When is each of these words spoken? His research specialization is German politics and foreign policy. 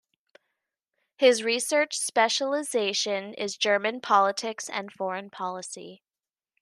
His 1.17 1.43
research 1.43 1.99
specialization 1.99 3.35
is 3.35 3.55
German 3.55 4.01
politics 4.01 4.67
and 4.67 4.91
foreign 4.91 5.29
policy. 5.29 6.01